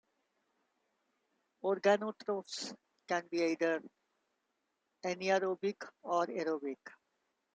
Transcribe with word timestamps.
Organotrophs 1.63 2.73
can 3.07 3.27
be 3.29 3.43
either 3.43 3.83
anaerobic 5.05 5.87
or 6.01 6.25
aerobic. 6.25 6.79